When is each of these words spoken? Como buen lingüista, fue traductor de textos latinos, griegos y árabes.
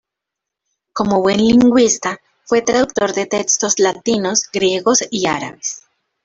Como 0.93 1.21
buen 1.21 1.37
lingüista, 1.45 2.19
fue 2.45 2.63
traductor 2.63 3.13
de 3.13 3.27
textos 3.27 3.77
latinos, 3.77 4.49
griegos 4.51 5.03
y 5.11 5.27
árabes. 5.27 5.83